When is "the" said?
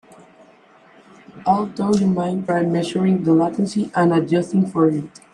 3.23-3.33